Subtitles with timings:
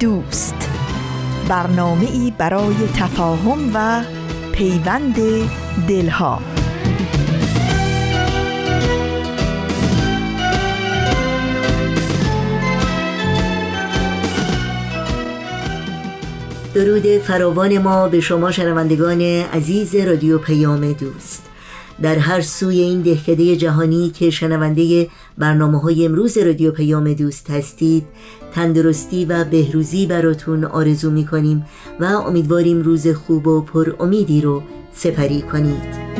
[0.00, 0.70] دوست.
[1.48, 4.04] برنامه ای برای تفاهم و
[4.52, 5.16] پیوند
[5.88, 6.42] دلها.
[16.74, 21.42] درود فراوان ما به شما شنوندگان عزیز رادیو پیام دوست.
[22.02, 28.04] در هر سوی این دهکده جهانی که شنونده برنامه های امروز رادیو پیام دوست هستید
[28.54, 31.66] تندرستی و بهروزی براتون آرزو می کنیم
[32.00, 36.14] و امیدواریم روز خوب و پر امیدی رو سپری کنید.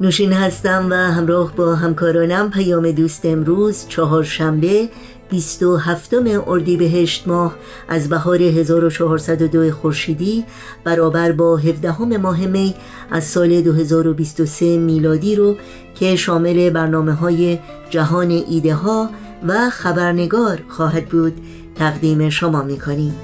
[0.00, 4.88] نوشین هستم و همراه با همکارانم پیام دوست امروز چهارشنبه
[5.32, 6.14] 27
[6.46, 7.54] اردیبهشت ماه
[7.88, 10.44] از بهار 1402 خورشیدی
[10.84, 12.74] برابر با 17 ماه می
[13.10, 15.56] از سال 2023 میلادی رو
[15.94, 17.58] که شامل برنامه های
[17.90, 19.10] جهان ایده ها
[19.48, 21.32] و خبرنگار خواهد بود
[21.74, 23.14] تقدیم شما می‌کنیم.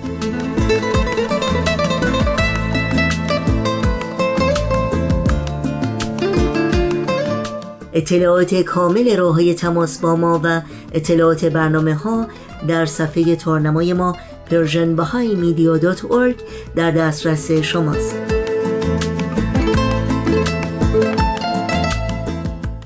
[7.99, 12.27] اطلاعات کامل راه های تماس با ما و اطلاعات برنامه ها
[12.69, 14.17] در صفحه تارنمای ما
[14.51, 16.43] persianbahaimedia.org
[16.77, 18.17] در دسترس شماست.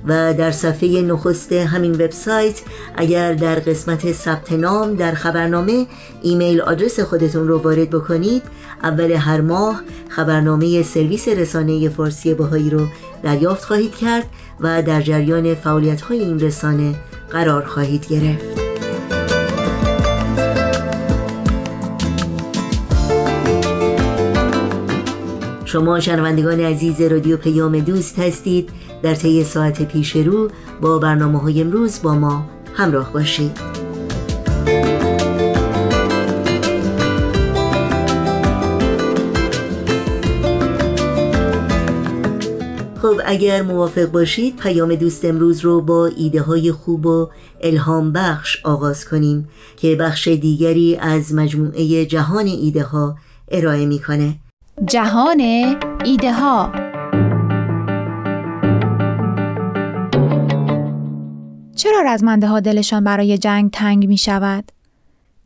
[0.07, 2.61] و در صفحه نخست همین وبسایت
[2.97, 5.87] اگر در قسمت ثبت نام در خبرنامه
[6.23, 8.43] ایمیل آدرس خودتون رو وارد بکنید.
[8.83, 12.87] اول هر ماه خبرنامه سرویس رسانه فارسی بهایی رو
[13.23, 14.27] دریافت خواهید کرد.
[14.63, 16.95] و در جریان فعالیت های این رسانه
[17.31, 18.63] قرار خواهید گرفت.
[25.65, 28.71] شما شنوندگان عزیز رادیو پیام دوست هستید.
[29.03, 33.82] در طی ساعت پیش رو با برنامه های امروز با ما همراه باشید.
[43.03, 47.29] خب اگر موافق باشید پیام دوست امروز رو با ایده های خوب و
[47.61, 53.17] الهام بخش آغاز کنیم که بخش دیگری از مجموعه جهان ایده ها
[53.51, 54.35] ارائه می‌کنه
[54.87, 55.41] جهان
[56.05, 56.73] ایده ها
[61.77, 64.73] چرا رزمنده ها دلشان برای جنگ تنگ می شود؟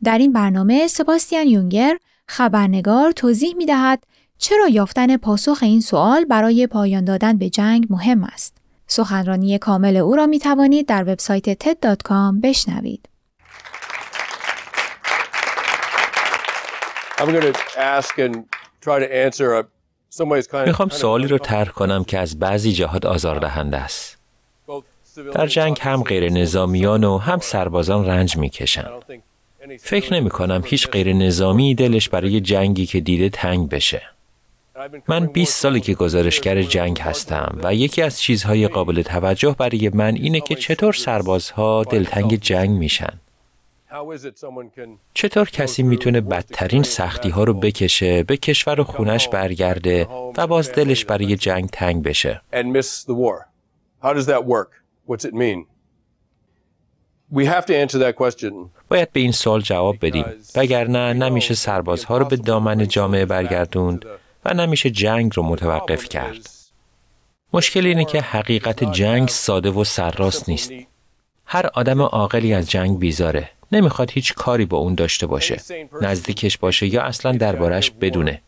[0.03, 1.97] در این برنامه سباستیان یونگر
[2.27, 4.03] خبرنگار توضیح می دهد
[4.37, 10.15] چرا یافتن پاسخ این سوال برای پایان دادن به جنگ مهم است؟ سخنرانی کامل او
[10.15, 13.09] را می توانید در وبسایت ted.com بشنوید.
[20.65, 24.17] می‌خوام سوالی رو طرح کنم که از بعضی جهات آزاردهنده است.
[25.33, 28.91] در جنگ هم غیر نظامیان و هم سربازان رنج می‌کشند.
[29.79, 34.16] فکر نمی کنم هیچ غیر نظامی دلش برای جنگی که دیده تنگ بشه.
[35.07, 40.15] من 20 سالی که گزارشگر جنگ هستم و یکی از چیزهای قابل توجه برای من
[40.15, 43.19] اینه که چطور سربازها دلتنگ جنگ میشن.
[45.13, 50.07] چطور کسی می‌تونه بدترین سختی ها رو بکشه به کشور و خونش برگرده
[50.37, 52.41] و باز دلش برای جنگ تنگ بشه؟
[58.89, 60.25] باید به این سوال جواب بدیم.
[60.55, 64.05] وگرنه نمیشه سربازها رو به دامن جامعه برگردوند.
[64.47, 66.49] و نمیشه جنگ رو متوقف کرد.
[67.53, 70.71] مشکل اینه که حقیقت جنگ ساده و سرراست نیست.
[71.45, 73.49] هر آدم عاقلی از جنگ بیزاره.
[73.71, 75.61] نمی‌خواد هیچ کاری با اون داشته باشه.
[76.01, 78.41] نزدیکش باشه یا اصلا دربارش بدونه.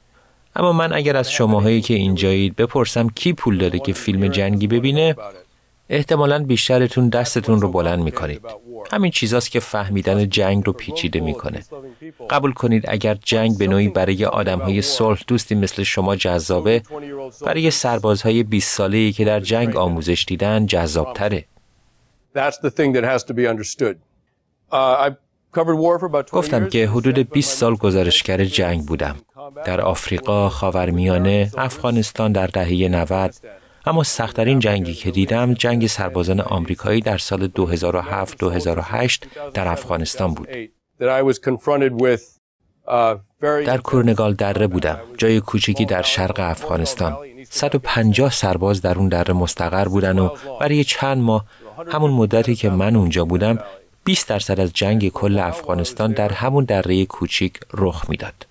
[0.55, 5.15] اما من اگر از شماهایی که اینجایید بپرسم کی پول داده که فیلم جنگی ببینه
[5.89, 8.41] احتمالا بیشترتون دستتون رو بلند می‌کنید.
[8.91, 11.63] همین چیزاست که فهمیدن جنگ رو پیچیده می‌کنه.
[12.29, 16.81] قبول کنید اگر جنگ به نوعی برای آدم های صلح دوستی مثل شما جذابه
[17.41, 21.45] برای سربازهای 20 ساله‌ای که در جنگ آموزش دیدن جذابتره.
[26.31, 29.15] گفتم که حدود 20 سال گزارشگر جنگ بودم.
[29.65, 33.33] در آفریقا، خاورمیانه، افغانستان در دهه 90
[33.89, 39.17] اما سختترین جنگی که دیدم جنگ سربازان آمریکایی در سال 2007-2008
[39.53, 40.47] در افغانستان بود.
[43.41, 47.17] در کورنگال دره بودم جای کوچکی در شرق افغانستان
[47.49, 51.45] 150 سرباز در اون دره مستقر بودن و برای چند ماه
[51.91, 53.59] همون مدتی که من اونجا بودم
[54.03, 58.45] 20 درصد از جنگ کل افغانستان در همون دره کوچیک رخ می‌داد.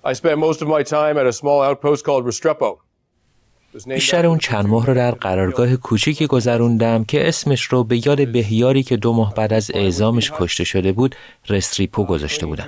[3.87, 8.83] بیشتر اون چند ماه رو در قرارگاه کوچیکی گذروندم که اسمش رو به یاد بهیاری
[8.83, 11.15] که دو ماه بعد از اعزامش کشته شده بود
[11.49, 12.67] رستریپو گذاشته بودن.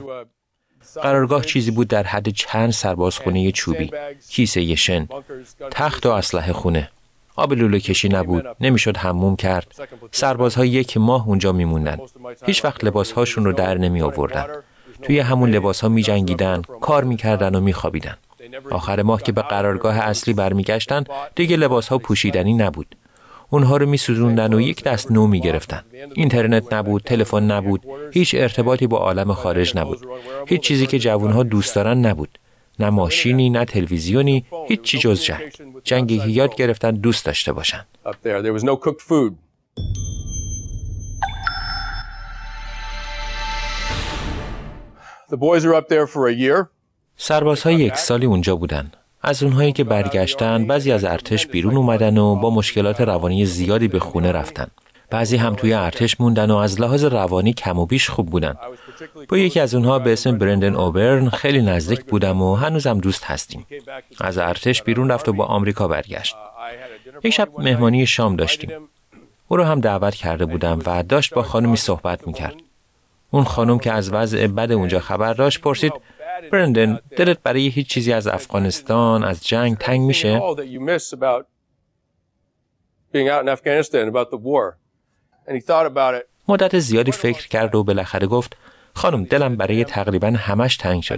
[0.95, 3.91] قرارگاه چیزی بود در حد چند سربازخونه چوبی،
[4.29, 5.07] کیسه یشن،
[5.71, 6.89] تخت و اسلحه خونه.
[7.35, 9.75] آب لوله کشی نبود، نمی‌شد حموم کرد.
[10.11, 11.97] سربازها یک ماه اونجا میموندن.
[12.45, 14.47] هیچ وقت لباسهاشون رو در نمی آوردن.
[15.01, 18.17] توی همون لباسها می جنگیدن، کار می‌کردن و میخوابیدن.
[18.71, 21.03] آخر ماه که به قرارگاه اصلی برمیگشتن
[21.35, 22.95] دیگه لباس ها پوشیدنی نبود.
[23.49, 25.83] اونها رو میسوزوندن و یک دست نو می‌گرفتن.
[26.13, 30.07] اینترنت نبود، تلفن نبود، هیچ ارتباطی با عالم خارج نبود.
[30.47, 32.39] هیچ چیزی که جوانها دوست دارن نبود.
[32.79, 35.51] نه ماشینی، نه تلویزیونی، هیچ چی جز جنگ.
[35.83, 37.85] جنگی که یاد گرفتن دوست داشته باشن.
[45.33, 46.59] The boys are up there for a year.
[47.23, 48.91] سربازهای یک سالی اونجا بودن.
[49.21, 53.99] از اونهایی که برگشتن بعضی از ارتش بیرون اومدن و با مشکلات روانی زیادی به
[53.99, 54.67] خونه رفتن.
[55.09, 58.55] بعضی هم توی ارتش موندن و از لحاظ روانی کم و بیش خوب بودن.
[59.29, 63.65] با یکی از اونها به اسم برندن اوبرن خیلی نزدیک بودم و هنوزم دوست هستیم.
[64.21, 66.35] از ارتش بیرون رفت و با آمریکا برگشت.
[67.23, 68.71] یک شب مهمانی شام داشتیم.
[69.47, 72.55] او رو هم دعوت کرده بودم و داشت با خانمی صحبت می‌کرد.
[73.31, 75.93] اون خانم که از وضع بد اونجا خبر داشت پرسید
[76.51, 80.39] برندن دلت برای هیچ چیزی از افغانستان از جنگ تنگ میشه؟
[86.47, 88.57] مدت زیادی فکر کرد و بالاخره گفت
[88.93, 91.15] خانم دلم برای تقریبا همش تنگ شده.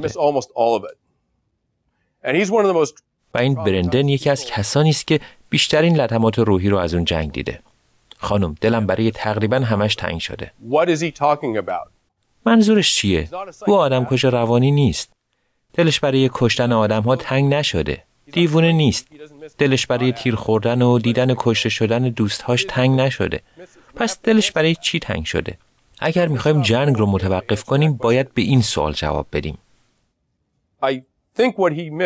[3.34, 5.20] و این برندن یکی از کسانی است که
[5.50, 7.60] بیشترین لطمات روحی رو از اون جنگ دیده.
[8.18, 10.52] خانم دلم برای تقریبا همش تنگ شده.
[12.46, 13.30] منظورش چیه؟
[13.68, 15.14] او آدم کش روانی نیست.
[15.74, 18.04] دلش برای کشتن آدم ها تنگ نشده.
[18.32, 19.08] دیوونه نیست.
[19.58, 23.42] دلش برای تیر خوردن و دیدن کشته شدن دوستهاش تنگ نشده.
[23.96, 25.58] پس دلش برای چی تنگ شده؟
[26.00, 29.58] اگر می‌خوایم جنگ رو متوقف کنیم باید به این سوال جواب بدیم.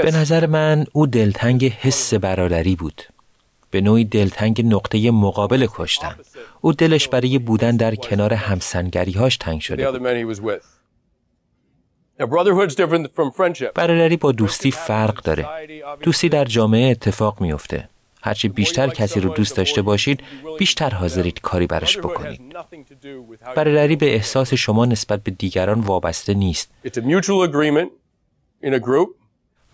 [0.02, 3.02] به نظر من او دلتنگ حس برادری بود.
[3.72, 6.16] به نوعی دلتنگ نقطه مقابل کشتن.
[6.62, 9.84] او دلش برای بودن در کنار همسنگریهاش تنگ شده
[13.76, 15.48] برادری با دوستی فرق داره.
[16.02, 17.90] دوستی در جامعه اتفاق میفته.
[18.22, 20.24] هرچی بیشتر کسی رو دوست داشته باشید
[20.60, 22.42] بیشتر حاضرید کاری براش بکنید.
[23.56, 26.72] برادری به احساس شما نسبت به دیگران وابسته نیست.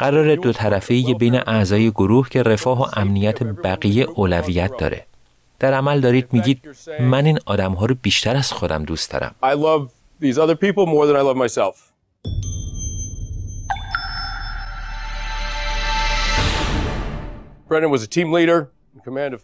[0.04, 5.06] قرار دو طرفه بین اعضای گروه که رفاه و امنیت بقیه اولویت داره.
[5.60, 6.62] در عمل دارید میگید
[7.00, 9.36] من این آدم ها رو بیشتر از خودم دوست دارم.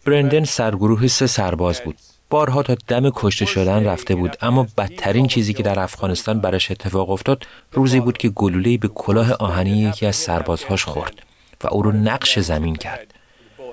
[0.06, 1.96] برندن سرگروه سه سرباز بود.
[2.30, 7.10] بارها تا دم کشته شدن رفته بود اما بدترین چیزی که در افغانستان برش اتفاق
[7.10, 11.22] افتاد روزی بود که گلوله‌ای به کلاه آهنی یکی از سربازهاش خورد
[11.64, 13.14] و او رو نقش زمین کرد.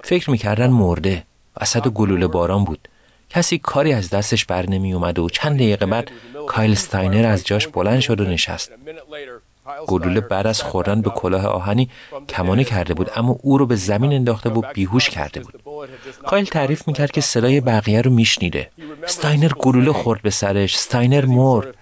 [0.04, 1.24] فکر می‌کردن مرده.
[1.62, 2.88] وسط گلوله باران بود.
[3.30, 6.12] کسی کاری از دستش بر نمی اومد و چند دقیقه بعد
[6.48, 8.72] کایل ستاینر از جاش بلند شد و نشست.
[9.88, 11.90] گلوله بعد از خوردن به کلاه آهنی
[12.30, 15.64] کمانه کرده بود اما او رو به زمین انداخته و بیهوش کرده بود.
[16.28, 18.70] کایل تعریف می‌کرد که صدای بقیه رو میشنیده.
[19.06, 21.76] ستاینر گلوله خورد به سرش ستاینر مرد.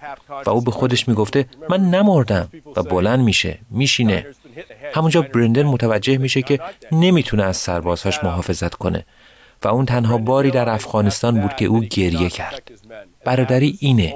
[0.46, 2.48] و او به خودش می‌گفته من نمردم.
[2.76, 4.26] و بلند میشه میشینه.
[4.94, 6.60] همونجا برندن متوجه میشه که
[6.92, 9.06] نمی‌تونه از سربازهاش محافظت کنه.
[9.64, 12.70] و اون تنها باری در افغانستان بود که او گریه کرد.
[13.24, 14.14] برادری اینه.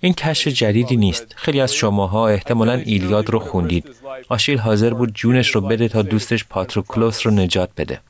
[0.00, 1.34] این کشف جدیدی نیست.
[1.36, 3.90] خیلی از شماها احتمالا ایلیاد رو خوندید.
[4.28, 8.00] آشیل حاضر بود جونش رو بده تا دوستش پاتروکلوس رو نجات بده.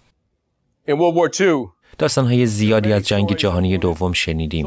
[1.98, 4.66] داستانهای زیادی از جنگ جهانی دوم شنیدیم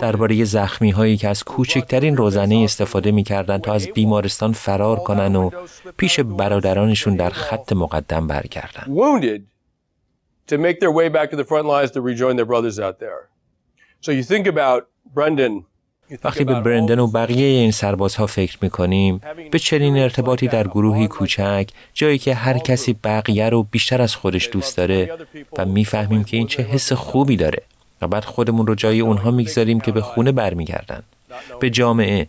[0.00, 5.50] درباره زخمی هایی که از کوچکترین روزنه استفاده می‌کردند تا از بیمارستان فرار کنن و
[5.96, 8.84] پیش برادرانشون در خط مقدم برگردن
[14.06, 14.82] So you think about
[15.16, 15.64] Brendan.
[16.24, 19.20] وقتی به برندن و the- بقیه این سربازها فکر می‌کنیم
[19.50, 24.48] به چنین ارتباطی در گروهی کوچک جایی که هر کسی بقیه رو بیشتر از خودش
[24.52, 25.10] دوست داره
[25.58, 27.62] و می‌فهمیم که این چه حس خوبی داره
[28.02, 31.02] و بعد خودمون رو جای اونها می‌گذاریم که به خونه برمیگردن.
[31.60, 32.26] به جامعه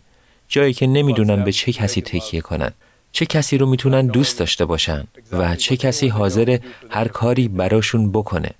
[0.48, 2.72] جایی که نمی‌دونن به چه کسی تکیه کنن.
[3.16, 6.58] چه کسی رو می‌تونن دوست داشته باشن و چه کسی حاضر
[6.90, 8.50] هر کاری براشون بکنه.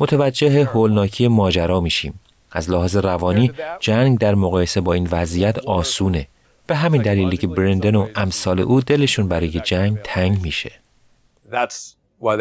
[0.00, 2.20] متوجه هولناکی ماجرا میشیم.
[2.50, 6.28] از لحاظ روانی جنگ در مقایسه با این وضعیت آسونه.
[6.66, 10.72] به همین دلیلی که برندن و امثال او دلشون برای جنگ تنگ میشه.
[11.50, 12.36] That's why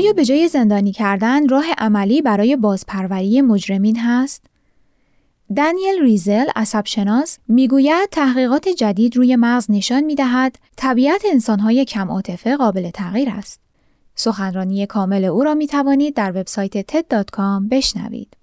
[0.00, 4.42] آیا به جای زندانی کردن راه عملی برای بازپروری مجرمین هست؟
[5.56, 12.90] دانیل ریزل عصبشناس می‌گوید تحقیقات جدید روی مغز نشان می‌دهد طبیعت انسانهای کم عاطفه قابل
[12.90, 13.60] تغییر است.
[14.14, 18.36] سخنرانی کامل او را می توانید در وبسایت TED.com بشنوید.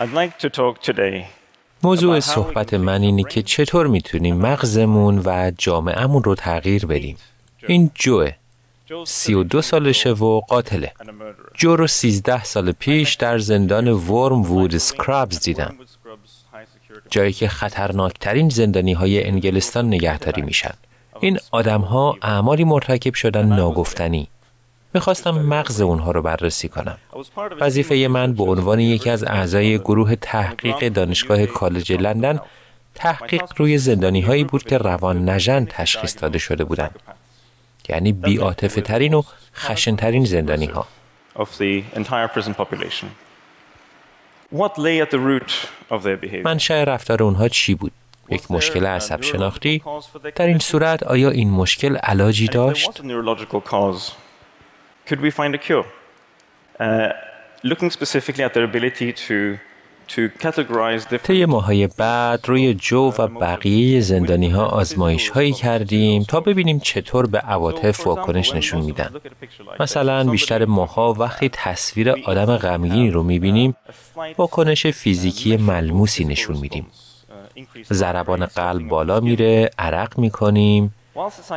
[0.00, 1.24] I'd like to talk today
[1.82, 7.16] موضوع صحبت من اینه که چطور می‌تونیم مغزمون و جامعهمون رو تغییر بدیم
[7.68, 8.32] این جوه
[9.06, 10.92] سی و دو سالشه و قاتله.
[11.54, 15.74] جو رو سیزده سال پیش در زندان ورم وود سکرابز دیدم.
[17.10, 20.74] جایی که خطرناکترین زندانی های انگلستان نگهداری میشن.
[21.20, 24.28] این آدم ها اعمالی مرتکب شدن ناگفتنی.
[24.94, 26.98] می‌خواستم مغز اونها رو بررسی کنم.
[27.60, 32.40] وظیفه من به عنوان یکی از اعضای گروه تحقیق دانشگاه کالج لندن
[32.94, 37.00] تحقیق روی زندانی هایی بود که روان نژند تشخیص داده شده بودند.
[37.88, 39.22] یعنی بیاتفه ترین و
[39.54, 40.86] خشن ترین زندانی ها
[41.36, 43.08] of the entire prison population.
[44.50, 45.50] What lay at the root
[45.90, 46.44] of their behavior?
[46.44, 47.92] منشأ رفتار اونها چی بود
[48.30, 49.82] یک مشکل عصب شناختی
[50.34, 53.00] در این صورت آیا این مشکل علاجی داشت
[55.06, 55.86] could we find a cure?
[56.80, 57.12] Uh,
[57.62, 59.58] looking specifically at their ability to
[61.22, 67.26] طی ماهای بعد روی جو و بقیه زندانی ها آزمایش هایی کردیم تا ببینیم چطور
[67.26, 69.10] به عواطف واکنش نشون میدن.
[69.80, 73.74] مثلا بیشتر ماها وقتی تصویر آدم غمگینی رو می‌بینیم
[74.38, 76.86] واکنش فیزیکی ملموسی نشون میدیم.
[77.92, 80.94] ضربان قلب بالا میره، عرق می‌کنیم.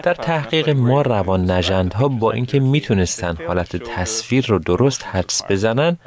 [0.04, 5.98] در تحقیق ما روان نجندها با اینکه می‌تونستن حالت تصویر رو درست حدس بزنن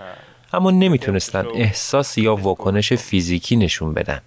[0.52, 4.20] اما نمی‌تونستن احساس یا واکنش فیزیکی نشون بدن.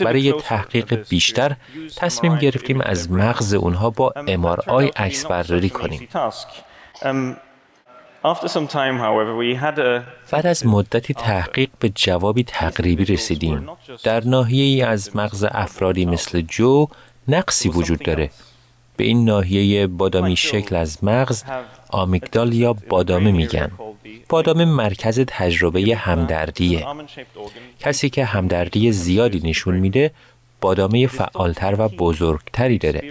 [0.00, 1.56] برای تحقیق بیشتر
[1.96, 6.08] تصمیم گرفتیم از مغز اونها با MRI آی اکس برداری کنیم.
[10.30, 13.68] بعد از مدتی تحقیق به جوابی تقریبی رسیدیم.
[14.04, 16.86] در ناهیه از مغز افرادی مثل جو
[17.28, 18.30] نقصی وجود داره
[18.96, 21.44] به این ناحیه بادامی شکل از مغز
[21.90, 23.70] آمیگدال یا بادامه میگن.
[24.28, 26.86] بادامه مرکز تجربه همدردیه.
[27.80, 30.10] کسی که همدردی زیادی نشون میده
[30.60, 33.02] بادامه فعالتر و بزرگتری داره.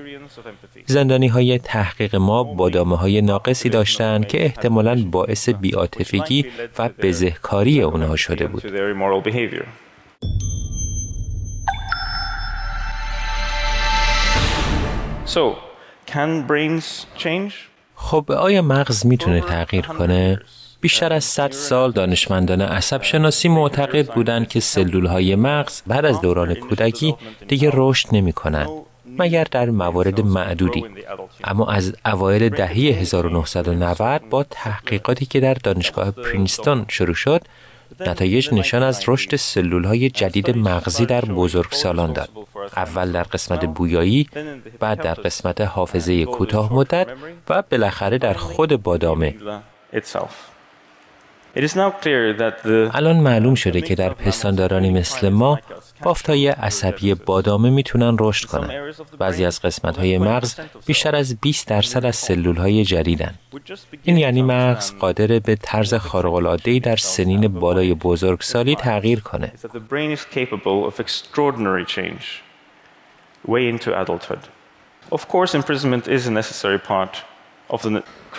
[0.86, 6.46] زندانی های تحقیق ما بادامه های ناقصی داشتند که احتمالاً باعث بیاتفگی
[6.80, 8.64] و بزهکاری اونها شده بود.
[15.26, 15.56] So,
[16.14, 17.52] can?
[17.96, 20.40] خب آیا مغز می‌تونه تغییر کنه؟
[20.82, 26.22] بیشتر از 100 سال دانشمندان عصب شناسی معتقد بودند که سلول های مغز بعد از
[26.22, 27.16] دوران کودکی
[27.48, 28.68] دیگه رشد نمی کنن.
[29.06, 30.86] مگر در موارد معدودی
[31.44, 37.42] اما از اوایل دهه 1990 با تحقیقاتی که در دانشگاه پرینستون شروع شد
[38.00, 42.30] نتایج نشان از رشد سلول های جدید مغزی در بزرگسالان داد.
[42.76, 44.30] اول در قسمت بویایی
[44.80, 47.08] بعد در قسمت حافظه کوتاه مدت
[47.50, 49.36] و بالاخره در خود بادامه
[52.94, 55.60] الان معلوم شده که در پستاندارانی مثل ما
[56.04, 58.94] بافتای عصبی بادامه می‌تونن رشد کنن.
[59.20, 63.34] بعضی از قسمت های مغز بیشتر از 20 درصد از سلول های جدیدن.
[64.04, 69.54] این یعنی مغز قادر به طرز خارق‌العاده‌ای در سنین بالای بزرگسالی تغییر کنه.
[69.64, 69.80] the
[74.00, 74.44] of.
[75.12, 77.14] Of course, imprisonment is a necessary part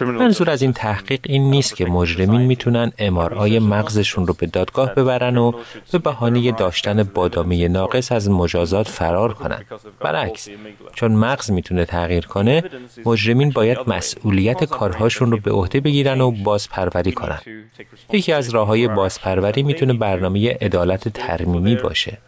[0.00, 5.36] منظور از این تحقیق این نیست که مجرمین می‌تونن امارای مغزشون رو به دادگاه ببرن
[5.36, 5.52] و
[5.92, 9.64] به بهانه داشتن بادامی ناقص از مجازات فرار کنن.
[10.00, 10.48] برعکس
[10.94, 12.62] چون مغز می‌تونه تغییر کنه
[13.06, 17.40] مجرمین باید مسئولیت کارهاشون رو به عهده بگیرن و بازپروری کنن.
[18.12, 22.18] یکی از راه های بازپروری می‌تونه برنامه عدالت ترمیمی باشه.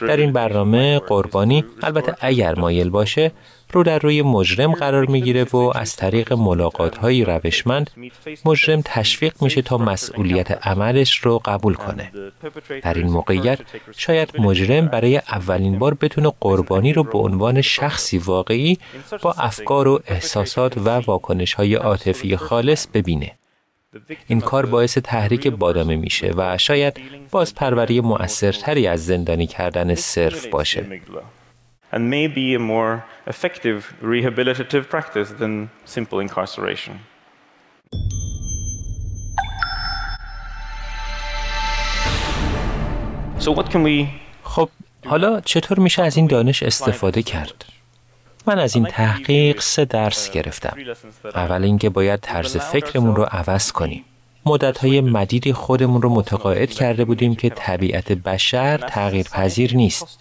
[0.00, 3.32] در این برنامه قربانی البته اگر مایل باشه
[3.72, 7.90] رو در روی مجرم قرار می‌گیره و از طریق ملاقات های روشمند
[8.44, 12.12] مجرم تشویق میشه تا مسئولیت عملش رو قبول کنه.
[12.82, 13.58] در این موقعیت
[13.96, 18.78] شاید مجرم برای اولین بار بتونه قربانی رو به عنوان شخصی واقعی
[19.22, 23.32] با افکار و احساسات و واکنش های عاطفی خالص ببینه.
[24.26, 27.00] این کار باعث تحریک بادامه میشه و شاید
[27.30, 31.00] باز پروری مؤثرتری از زندانی کردن صرف باشه.
[31.92, 36.94] And may be a more effective rehabilitative practice than simple incarceration.
[43.38, 44.06] So what can we
[44.42, 44.68] خب
[45.06, 47.64] حالا چطور میشه از این دانش استفاده کرد؟
[48.46, 50.76] من از این تحقیق سه درس گرفتم.
[51.24, 54.04] اول اینکه باید طرز فکرمون رو عوض کنیم.
[54.46, 60.20] مدتهای مدیدی خودمون رو متقاعد کرده بودیم که طبیعت بشر تغییر پذیر نیست.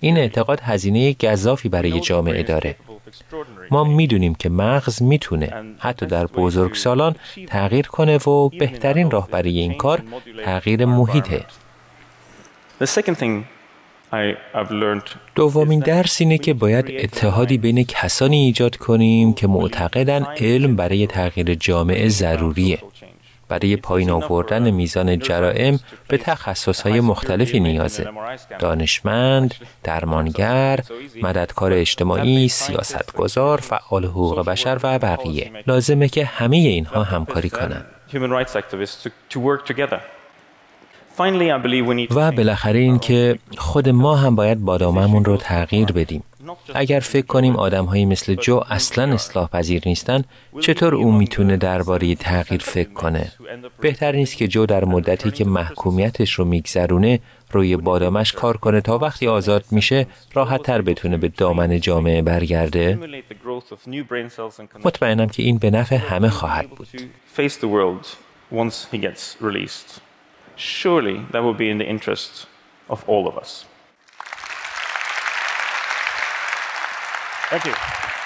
[0.00, 2.76] این اعتقاد هزینه گذافی برای جامعه داره.
[3.70, 7.14] ما می‌دونیم که مغز می‌تونه حتی در بزرگسالان
[7.46, 10.02] تغییر کنه و بهترین راه برای این کار
[10.44, 11.44] تغییر محیطه.
[15.34, 21.54] دومین درس اینه که باید اتحادی بین کسانی ایجاد کنیم که معتقدن علم برای تغییر
[21.54, 22.78] جامعه ضروریه.
[23.48, 28.08] برای پایین آوردن میزان جرائم به تخصصهای مختلفی نیازه.
[28.58, 30.80] دانشمند، درمانگر،
[31.22, 35.50] مددکار اجتماعی، سیاستگزار، فعال حقوق بشر و بقیه.
[35.66, 37.86] لازمه که همه اینها همکاری کنند.
[42.10, 46.22] و بالاخره این که خود ما هم باید باداممون رو تغییر بدیم.
[46.74, 50.24] اگر فکر کنیم آدم مثل جو اصلا اصلاح پذیر نیستن
[50.60, 53.32] چطور او می‌تونه درباره تغییر فکر کنه؟
[53.80, 57.20] بهتر نیست که جو در مدتی که محکومیتش رو میگذرونه
[57.52, 62.98] روی بادامش کار کنه تا وقتی آزاد میشه راحت تر بتونه به دامن جامعه برگرده؟
[64.84, 66.88] مطمئنم که این به نفع همه خواهد بود.
[70.58, 72.46] Surely that will be in the interest
[72.90, 73.67] of all of us.
[77.50, 78.17] Thank you.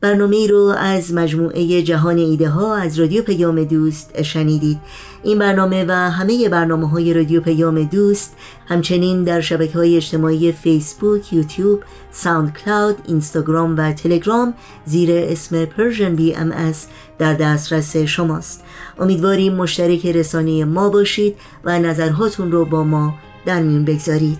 [0.00, 4.78] برنامه رو از مجموعه جهان ایده ها از رادیو پیام دوست شنیدید.
[5.22, 8.36] این برنامه و همه برنامه های رادیو پیام دوست
[8.68, 16.72] همچنین در شبکه های اجتماعی فیسبوک، یوتیوب، SoundCloud، اینستاگرام و تلگرام زیر اسم Persian BMS
[17.18, 18.64] در دسترس شماست.
[18.98, 23.14] امیدواریم مشترک رسانه ما باشید و نظرهاتون رو با ما
[23.46, 24.38] در میون بگذارید.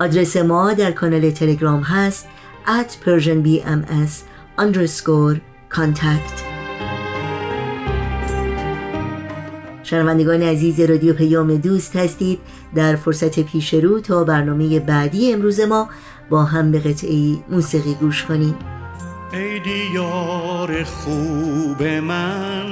[0.00, 2.28] آدرس ما در کانال تلگرام هست
[2.66, 5.40] at persianbms underscore
[5.70, 6.42] contact.
[9.82, 12.40] شنوندگان عزیز رادیو پیام دوست هستید.
[12.74, 15.88] در فرصت پیش رو تا برنامه بعدی امروز ما
[16.30, 18.54] با هم به قطعی موسیقی گوش کنیم.
[19.32, 22.66] ای دیار خوب من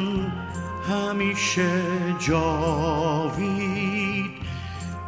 [0.90, 1.70] همیشه
[2.18, 3.52] جاوید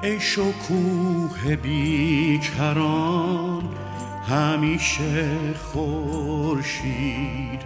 [0.03, 3.63] ای شکوه بیکران
[4.29, 7.61] همیشه خورشید.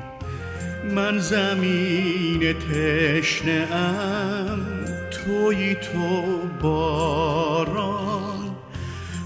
[0.95, 4.61] من زمین تشنه ام
[5.11, 6.23] توی تو
[6.63, 8.57] باران.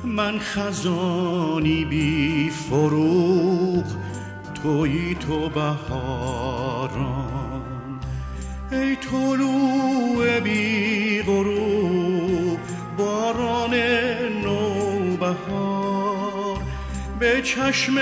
[0.05, 3.85] من خزانی بی فروغ
[4.63, 7.23] توی تو بهاران.
[8.73, 12.59] ای طلوع بی غروب
[12.99, 13.75] باران
[17.23, 17.95] به چشم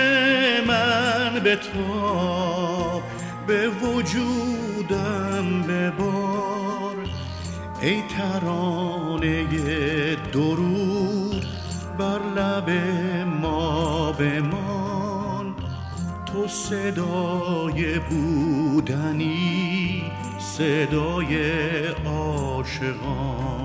[0.67, 3.03] من به تا
[3.47, 6.97] به وجودم ببار.
[7.83, 9.45] ای ترانه
[10.33, 11.47] درود
[11.99, 12.71] بر لب
[13.43, 15.55] ما بمان.
[16.27, 20.03] تو صدای بودنی
[20.39, 21.37] صدای
[22.07, 23.60] عاشقان.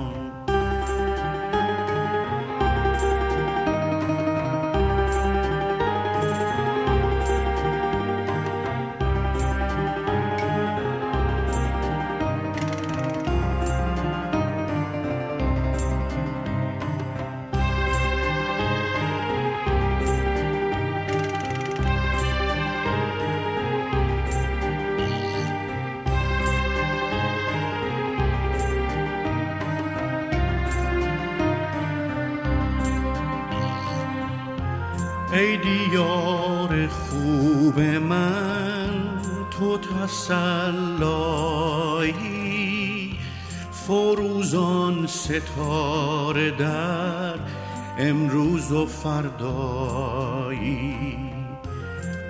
[45.40, 47.34] ستاره در
[47.98, 50.96] امروز و فردایی.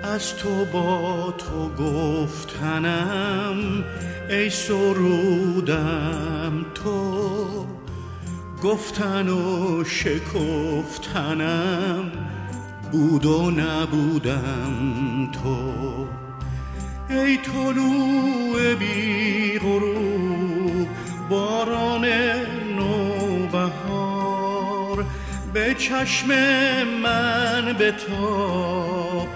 [0.03, 3.83] از تو با تو گفتنم
[4.29, 7.65] ای سرودم تو
[8.63, 11.31] گفتن و شکفتنم
[12.91, 15.73] بود و نبودم تو.
[17.09, 20.87] ای طلوع بی غروب
[21.29, 22.05] باران
[25.57, 26.27] به چشم
[27.03, 29.27] من به تا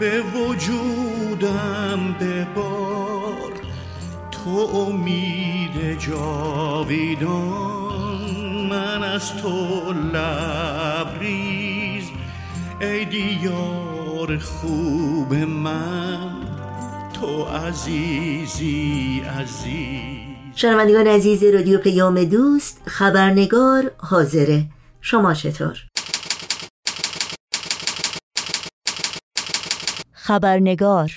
[0.00, 3.52] به وجودم ببار.
[4.30, 7.34] تو امید جاویدان
[8.70, 12.04] من از تو لبریز.
[12.80, 16.30] ای دیار خوب من
[17.20, 20.20] تو عزیزی عزیز.
[20.54, 24.64] شنوندگان عزیز رادیو پیام دوست خبرنگار حاضره.
[25.06, 25.78] شما چطور؟
[30.12, 31.12] خبرنگار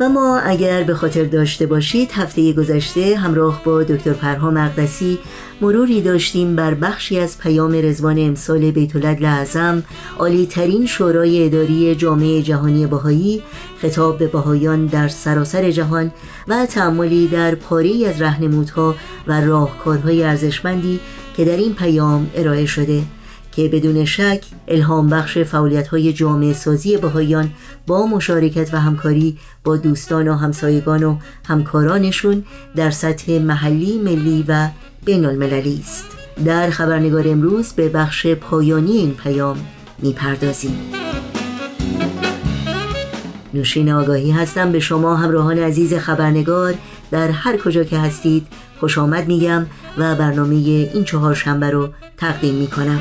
[0.00, 5.18] و ما اگر به خاطر داشته باشید هفته گذشته همراه با دکتر پرها مقدسی
[5.62, 9.82] مروری داشتیم بر بخشی از پیام رزوان امسال بیت اعظم
[10.18, 13.42] عالی ترین شورای اداری جامعه جهانی بهایی
[13.82, 16.12] خطاب به بهایان در سراسر جهان
[16.48, 18.94] و تعملی در پاری از رهنمودها
[19.26, 21.00] و راهکارهای ارزشمندی
[21.36, 23.02] که در این پیام ارائه شده
[23.52, 27.50] که بدون شک الهام بخش فعالیت های جامعه سازی بهایان
[27.86, 32.44] با مشارکت و همکاری با دوستان و همسایگان و همکارانشون
[32.76, 34.68] در سطح محلی، ملی و
[35.04, 36.06] بین المللی است.
[36.44, 39.66] در خبرنگار امروز به بخش پایانی این پیام
[39.98, 40.76] می‌پردازیم.
[43.54, 46.74] نوشین آگاهی هستم به شما همراهان عزیز خبرنگار.
[47.10, 48.46] در هر کجا که هستید
[48.80, 49.66] خوش آمد میگم
[49.98, 53.00] و برنامه این چهار شنبه رو تقدیم می‌کنم.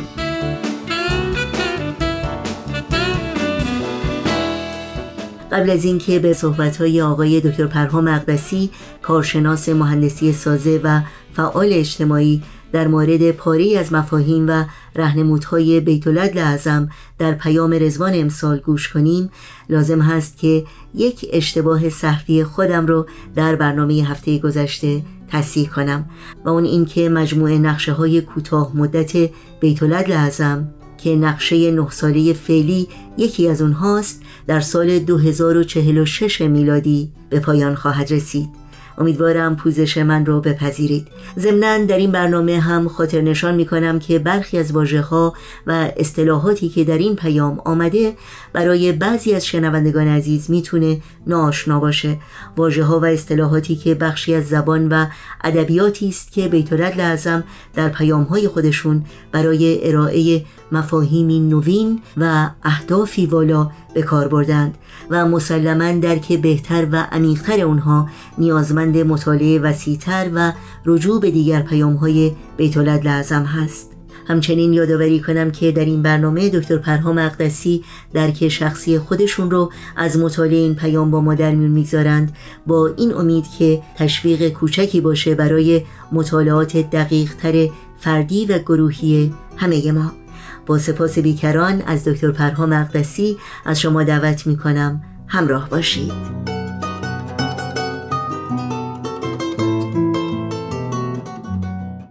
[5.51, 8.69] قبل از اینکه به صحبت‌های آقای دکتر پرها مقدسی
[9.01, 11.01] کارشناس مهندسی سازه و
[11.33, 12.41] فعال اجتماعی
[12.71, 14.65] در مورد پاری از مفاهیم و
[14.95, 16.89] رهنمودهای بیت لعظم
[17.19, 19.29] در پیام رزوان امسال گوش کنیم.
[19.69, 20.63] لازم هست که
[20.95, 26.09] یک اشتباه صحفی خودم رو در برنامه هفته گذشته تصحیح کنم
[26.45, 30.67] و اون اینکه مجموعه نقشه های کوتاه مدت بیت لعظم
[30.97, 38.13] که نقشه نه ساله فعلی یکی از اونهاست در سال 2046 میلادی به پایان خواهد
[38.13, 38.60] رسید.
[38.97, 41.07] امیدوارم پوزش من رو بپذیرید.
[41.39, 45.33] ضمنا در این برنامه هم خاطر نشان می کنم که برخی از واجه ها
[45.67, 48.13] و اصطلاحاتی که در این پیام آمده
[48.53, 52.17] برای بعضی از شنوندگان عزیز می‌تونه ناآشنا باشه.
[52.57, 55.05] واژه ها و اصطلاحاتی که بخشی از زبان و
[55.43, 63.25] ادبیاتی است که بیت لازم در پیام های خودشون برای ارائه مفاهیمی نوین و اهدافی
[63.25, 64.77] والا به کار بردند
[65.09, 70.51] و مسلما درک بهتر و عمیقتر اونها نیازمند مطالعه وسیعتر و
[70.85, 73.91] رجوع به دیگر پیام های بیت لازم هست.
[74.27, 80.17] همچنین یادآوری کنم که در این برنامه دکتر پرهام اقدسی درک شخصی خودشون رو از
[80.17, 82.35] مطالعه این پیام با ما در میون می‌گذارند
[82.67, 85.81] با این امید که تشویق کوچکی باشه برای
[86.11, 90.20] مطالعات دقیق تر فردی و گروهی همه ما.
[90.65, 96.11] با سپاس بیکران از دکتر پرهام مقدسی از شما دعوت می کنم همراه باشید.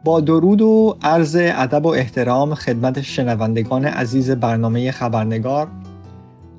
[0.04, 5.68] با درود و عرض ادب و احترام خدمت شنوندگان عزیز برنامه خبرنگار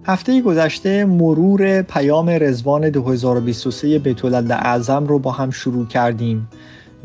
[0.06, 6.48] هفته گذشته مرور پیام رزوان 2023 بیت اعظم رو با هم شروع کردیم.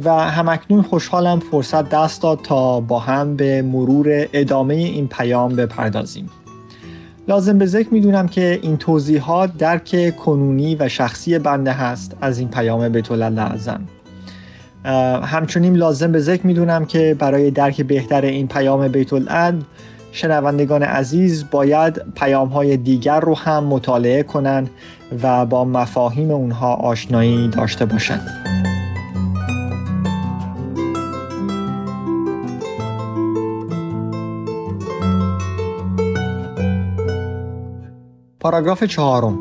[0.04, 6.30] و همکنون خوشحالم فرصت دست داد تا با هم به مرور ادامه این پیام بپردازیم
[7.28, 12.48] لازم به ذکر می‌دونم که این توضیحات درک کنونی و شخصی بنده هست از این
[12.48, 13.80] پیام بیت اعظم
[15.22, 19.12] همچنین لازم به ذکر می‌دونم که برای درک بهتر این پیام بیت
[20.12, 24.70] شنوندگان عزیز باید پیام های دیگر رو هم مطالعه کنند
[25.22, 28.65] و با مفاهیم اونها آشنایی داشته باشند.
[38.46, 39.38] پاراگراف چهارم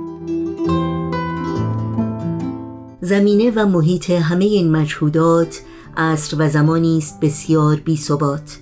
[3.02, 5.62] زمینه و محیط همه این مجهودات
[5.98, 8.60] عصر و زمانی است بسیار بی ثبات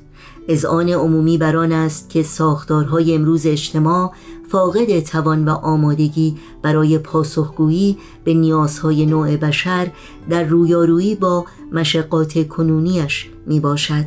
[0.70, 4.14] آن عمومی بران است که ساختارهای امروز اجتماع
[4.50, 9.92] فاقد توان و آمادگی برای پاسخگویی به نیازهای نوع بشر
[10.30, 14.06] در رویارویی با مشقات کنونیش می باشد.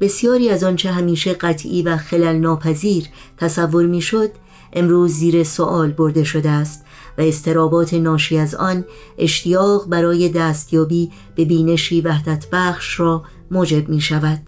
[0.00, 3.04] بسیاری از آنچه همیشه قطعی و خلل ناپذیر
[3.36, 4.30] تصور می شد
[4.74, 6.84] امروز زیر سوال برده شده است
[7.18, 8.84] و استرابات ناشی از آن
[9.18, 14.40] اشتیاق برای دستیابی به بینشی وحدت بخش را موجب می شود.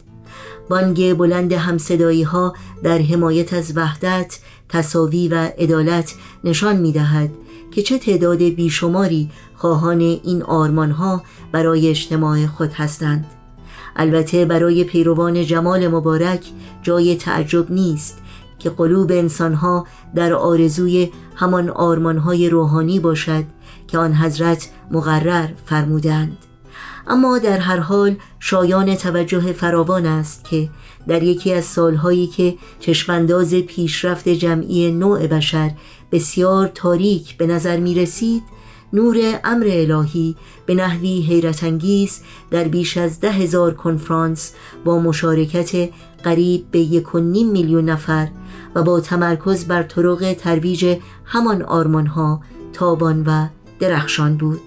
[0.69, 7.31] بانگ بلند همصدایی ها در حمایت از وحدت، تصاوی و عدالت نشان می دهد
[7.71, 13.27] که چه تعداد بیشماری خواهان این آرمان ها برای اجتماع خود هستند.
[13.97, 16.47] البته برای پیروان جمال مبارک
[16.83, 18.19] جای تعجب نیست
[18.59, 23.45] که قلوب انسانها در آرزوی همان آرمانهای روحانی باشد
[23.89, 26.37] که آن حضرت مقرر فرمودند.
[27.07, 30.69] اما در هر حال شایان توجه فراوان است که
[31.09, 35.71] در یکی از سالهایی که چشمانداز پیشرفت جمعی نوع بشر
[36.13, 38.43] بسیار تاریک به نظر می رسید
[38.93, 44.53] نور امر الهی به نحوی حیرت انگیز در بیش از ده هزار کنفرانس
[44.85, 45.91] با مشارکت
[46.25, 48.29] قریب به یک و نیم میلیون نفر
[48.77, 52.41] و با تمرکز بر طرق ترویج همان آرمانها
[52.73, 53.47] تابان و
[53.81, 54.61] درخشان بود.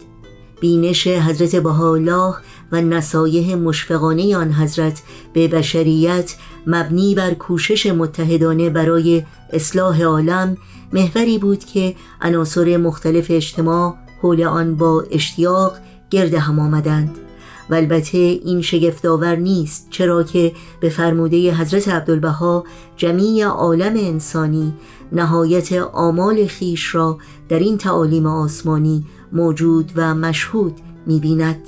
[0.61, 2.35] بینش حضرت بهاءالله
[2.71, 5.01] و نصایح مشفقانه آن حضرت
[5.33, 6.35] به بشریت
[6.67, 10.57] مبنی بر کوشش متحدانه برای اصلاح عالم
[10.93, 15.77] محوری بود که عناصر مختلف اجتماع حول آن با اشتیاق
[16.09, 17.28] گرد هم آمدند.
[17.69, 22.63] و البته این شگفتآور نیست چرا که به فرموده حضرت عبدالبها
[22.97, 24.73] جمیع عالم انسانی
[25.11, 27.17] نهایت آمال خیش را
[27.49, 31.59] در این تعالیم آسمانی موجود و مشهود می‌بیند.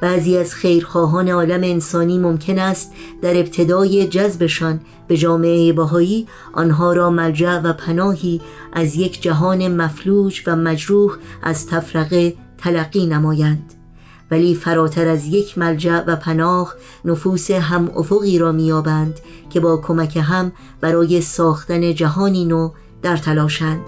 [0.00, 7.10] بعضی از خیرخواهان عالم انسانی ممکن است در ابتدای جذبشان به جامعه باهایی آنها را
[7.10, 8.40] ملجع و پناهی
[8.72, 13.79] از یک جهان مفلوج و مجروح از تفرقه تلقی نمایند.
[14.30, 20.16] ولی فراتر از یک ملجع و پناه نفوس هم افقی را میابند که با کمک
[20.16, 22.70] هم برای ساختن جهانی نو
[23.02, 23.80] در تلاشند.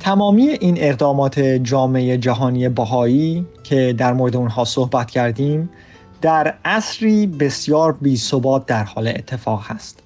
[0.00, 5.70] تمامی این اقدامات جامعه جهانی بهایی که در مورد اونها صحبت کردیم
[6.22, 8.20] در عصری بسیار بی
[8.66, 10.02] در حال اتفاق هست.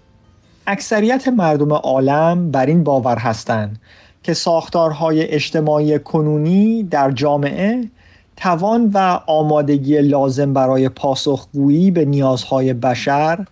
[0.67, 3.81] اکثریت مردم عالم بر این باور هستند
[4.23, 7.89] که ساختارهای اجتماعی کنونی در جامعه
[8.37, 13.45] توان و آمادگی لازم برای پاسخگویی به نیازهای بشر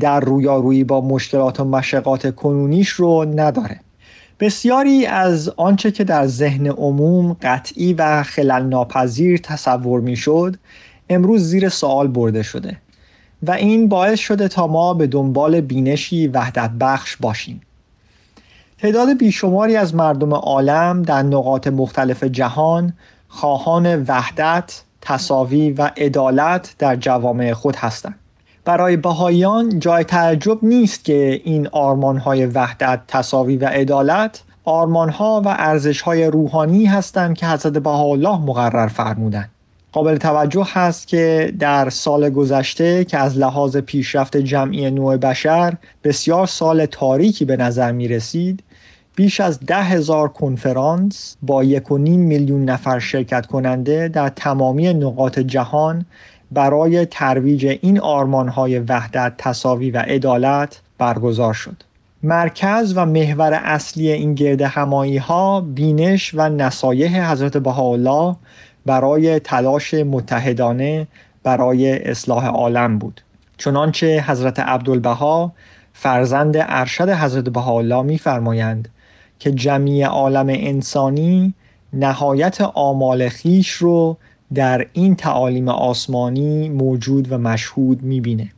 [0.00, 3.80] در رویارویی با مشکلات و مشقات کنونیش رو نداره.
[4.40, 10.56] بسیاری از آنچه که در ذهن عموم قطعی و خلل ناپذیر تصور می‌شد
[11.10, 12.76] امروز زیر سوال برده شده
[13.42, 17.60] و این باعث شده تا ما به دنبال بینشی وحدت بخش باشیم.
[18.82, 22.92] تعداد بیشماری از مردم عالم در نقاط مختلف جهان
[23.28, 28.14] خواهان وحدت، تصاوی و عدالت در جوامع خود هستند.
[28.64, 36.24] برای بهاییان جای تعجب نیست که این آرمانهای وحدت، تصاوی و عدالت آرمانها و ارزشهای
[36.24, 39.50] روحانی هستند که حضرت بهاءالله مقرر فرمودند.
[39.92, 46.46] قابل توجه هست که در سال گذشته که از لحاظ پیشرفت جمعی نوع بشر بسیار
[46.46, 48.62] سال تاریکی به نظر می رسید
[49.16, 54.94] بیش از ده هزار کنفرانس با یک و نیم میلیون نفر شرکت کننده در تمامی
[54.94, 56.06] نقاط جهان
[56.52, 61.82] برای ترویج این آرمانهای وحدت، تصاوی و عدالت برگزار شد.
[62.22, 68.36] مرکز و محور اصلی این گرد همایی ها بینش و نصایح حضرت بهاءالله
[68.86, 71.06] برای تلاش متحدانه
[71.42, 73.20] برای اصلاح عالم بود
[73.58, 75.52] چنانچه حضرت عبدالبها
[75.92, 78.88] فرزند ارشد حضرت بهاءالله میفرمایند
[79.40, 81.54] که جمعی عالم انسانی
[81.92, 84.16] نهایت آمال خیش رو
[84.54, 88.50] در این تعالیم آسمانی موجود و مشهود می‌بینه.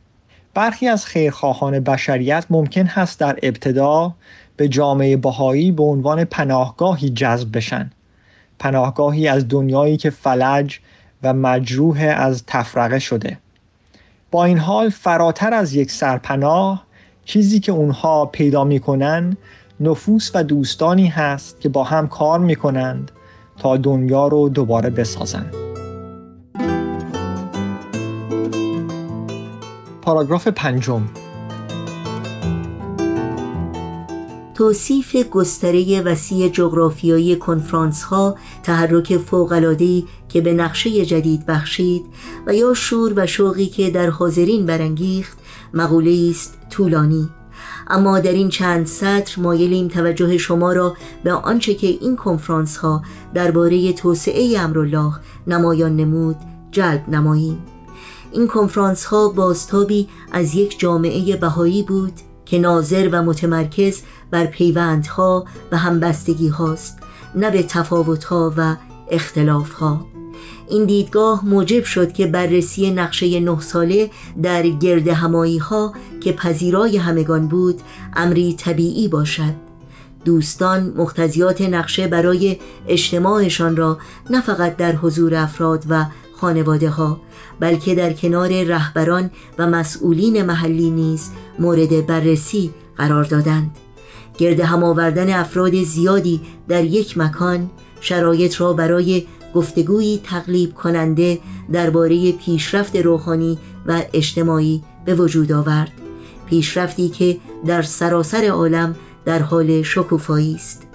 [0.53, 4.13] برخی از خیرخواهان بشریت ممکن هست در ابتدا
[4.57, 7.91] به جامعه بهایی به عنوان پناهگاهی جذب بشن.
[8.59, 10.79] پناهگاهی از دنیایی که فلج
[11.23, 13.37] و مجروح از تفرقه شده.
[14.31, 16.85] با این حال فراتر از یک سرپناه
[17.25, 19.37] چیزی که اونها پیدا می‌کنن
[19.79, 23.11] نفوس و دوستانی هست که با هم کار می‌کنند
[23.57, 25.55] تا دنیا رو دوباره بسازند.
[30.01, 31.01] پاراگراف پنجم.
[34.55, 42.05] توصیف گستره وسیع جغرافیایی کنفرانس ها تحرک فوقلادهی که به نقشه جدید بخشید
[42.47, 45.37] و یا شور و شوقی که در حاضرین برانگیخت
[45.73, 47.29] مقوله است طولانی.
[47.87, 53.01] اما در این چند سطر مایلیم توجه شما را به آنچه که این کنفرانس ها
[53.33, 55.13] درباره توسعه امرالله
[55.47, 56.35] نمایان نمود
[56.71, 57.57] جلب نماییم.
[58.31, 62.13] این کنفرانس ها بازتابی از یک جامعه بهایی بود
[62.45, 66.99] که ناظر و متمرکز بر پیوندها و همبستگی هاست
[67.35, 68.75] نه به تفاوت و
[69.11, 70.12] اختلاف ها
[70.73, 74.09] این دیدگاه موجب شد که بررسی نقشه نه ساله
[74.43, 77.81] در گرد همایی ها که پذیرای همگان بود
[78.15, 79.53] امری طبیعی باشد.
[80.25, 82.57] دوستان مختزیات نقشه برای
[82.87, 83.97] اجتماعشان را
[84.29, 86.05] نه فقط در حضور افراد و
[86.35, 87.21] خانواده ها
[87.59, 93.77] بلکه در کنار رهبران و مسئولین محلی نیز مورد بررسی قرار دادند.
[94.37, 97.69] گرد هم آوردن افراد زیادی در یک مکان
[98.01, 101.39] شرایط را برای گفتگویی تقلیب کننده
[101.71, 105.91] درباره پیشرفت روحانی و اجتماعی به وجود آورد.
[106.45, 110.87] پیشرفتی که در سراسر عالم در حال شکوفایی است.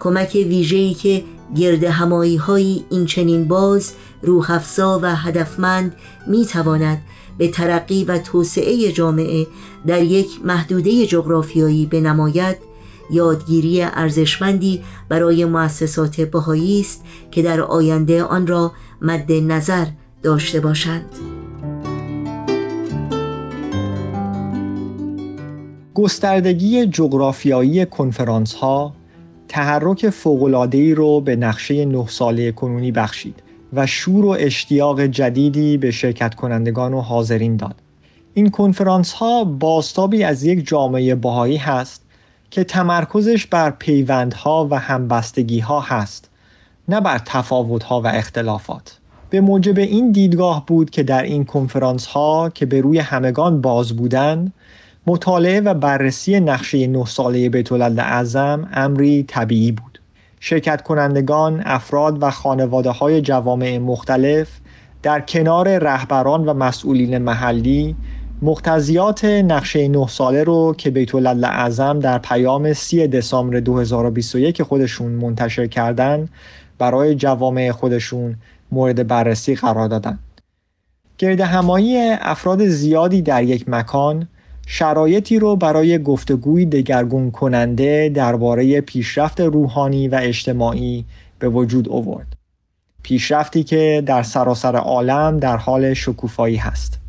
[0.00, 1.24] کمک ویژه‌ای که
[1.56, 7.02] گرد همایی های این چنین باز روحفزا و هدفمند می تواند
[7.38, 9.46] به ترقی و توسعه جامعه
[9.86, 12.56] در یک محدوده جغرافیایی بنماید
[13.10, 19.86] یادگیری ارزشمندی برای مؤسسات بهایی است که در آینده آن را مد نظر
[20.22, 21.04] داشته باشند
[25.94, 28.92] گستردگی جغرافیایی کنفرانس ها
[29.48, 33.42] تحرک فوق‌العاده‌ای رو به نقشه نه ساله کنونی بخشید
[33.72, 37.74] و شور و اشتیاق جدیدی به شرکت کنندگان و حاضرین داد.
[38.34, 42.05] این کنفرانس ها باستابی از یک جامعه باهایی هست
[42.56, 46.30] که تمرکزش بر پیوندها و همبستگی ها هست
[46.88, 48.98] نه بر تفاوت ها و اختلافات.
[49.30, 53.96] به موجب این دیدگاه بود که در این کنفرانس ها که به روی همگان باز
[53.96, 54.52] بودند
[55.06, 60.00] مطالعه و بررسی نقشه نه ساله بیت اعظم امری طبیعی بود.
[60.40, 64.48] شرکت کنندگان افراد و خانواده های جوامع مختلف
[65.02, 67.96] در کنار رهبران و مسئولین محلی
[68.42, 75.66] مقتضیات نقشه نه ساله رو که بیت اعظم در پیام 30 دسامبر 2021 خودشون منتشر
[75.66, 76.28] کردن
[76.78, 78.36] برای جوامع خودشون
[78.72, 80.18] مورد بررسی قرار دادن
[81.18, 84.28] گرد همایی افراد زیادی در یک مکان
[84.66, 91.04] شرایطی رو برای گفتگوی دگرگون کننده درباره پیشرفت روحانی و اجتماعی
[91.38, 92.26] به وجود آورد.
[93.02, 97.05] پیشرفتی که در سراسر عالم در حال شکوفایی هست.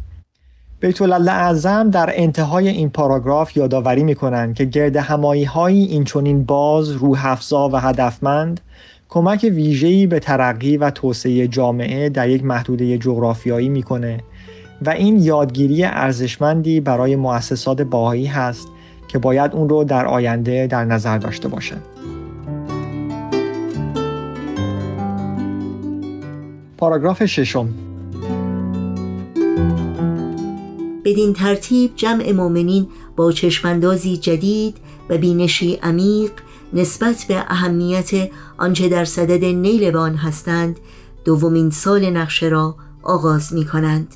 [0.79, 7.35] بیت اعظم در انتهای این پاراگراف یادآوری می‌کنند که گرد همایی های اینچنین باز روح
[7.51, 8.61] و هدفمند
[9.09, 14.19] کمک ویژه‌ای به ترقی و توسعه جامعه در یک محدوده جغرافیایی می‌کنه
[14.85, 18.67] و این یادگیری ارزشمندی برای مؤسسات باهایی هست
[19.07, 21.83] که باید اون رو در آینده در نظر داشته باشند.
[26.77, 27.69] پاراگراف ششم
[31.07, 34.77] بدین ترتیب جمع مؤمنین با چشماندازی جدید
[35.09, 36.31] و بینشی عمیق
[36.73, 40.79] نسبت به اهمیت آنچه در صدد نیل به هستند
[41.25, 44.15] دومین سال نقشه را آغاز می کنند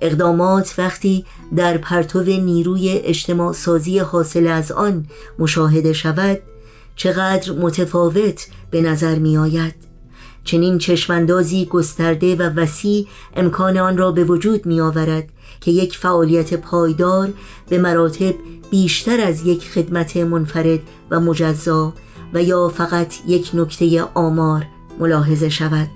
[0.00, 1.24] اقدامات وقتی
[1.56, 5.06] در پرتو نیروی اجتماع سازی حاصل از آن
[5.38, 6.38] مشاهده شود
[6.96, 9.74] چقدر متفاوت به نظر می آید
[10.44, 16.54] چنین چشماندازی گسترده و وسیع امکان آن را به وجود می آورد که یک فعالیت
[16.54, 17.32] پایدار
[17.68, 18.34] به مراتب
[18.70, 21.92] بیشتر از یک خدمت منفرد و مجزا
[22.34, 24.66] و یا فقط یک نکته آمار
[24.98, 25.88] ملاحظه شود.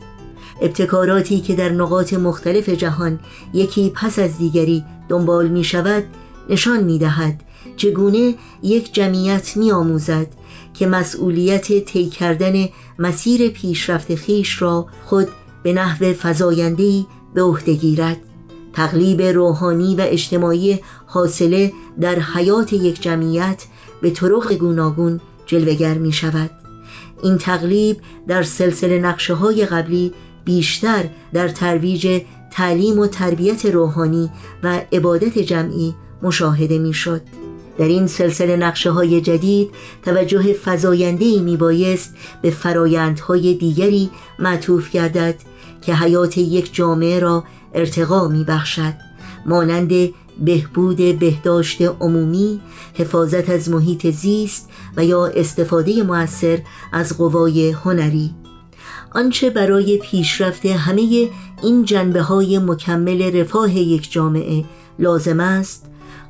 [0.61, 3.21] ابتکاراتی که در نقاط مختلف جهان
[3.55, 6.05] یکی پس از دیگری دنبال می شود
[6.51, 7.43] نشان می دهد
[7.77, 10.27] چگونه یک جمعیت می آموزد
[10.75, 15.29] که مسئولیت طی کردن مسیر پیشرفت خیش را خود
[15.63, 18.30] به نحو فزاینده‌ای به عهده گیرد.
[18.73, 23.65] تقلیب روحانی و اجتماعی حاصله در حیات یک جمعیت
[24.03, 26.51] به طرق گوناگون جلوگر می شود
[27.23, 27.97] این تقلیب
[28.29, 30.13] در سلسله نقشه های قبلی
[30.45, 34.31] بیشتر در ترویج تعلیم و تربیت روحانی
[34.63, 37.23] و عبادت جمعی مشاهده می شد.
[37.79, 39.71] در این سلسله نقشه های جدید
[40.05, 45.35] توجه فضاینده می بایست به فرایندهای دیگری معطوف گردد
[45.83, 48.95] که حیات یک جامعه را ارتقا می بخشد
[49.47, 49.93] مانند
[50.45, 52.61] بهبود بهداشت عمومی
[52.95, 56.59] حفاظت از محیط زیست و یا استفاده موثر
[56.93, 58.35] از قوای هنری.
[59.13, 61.29] آنچه برای پیشرفت همه
[61.63, 64.65] این جنبه های مکمل رفاه یک جامعه
[64.99, 65.87] لازم است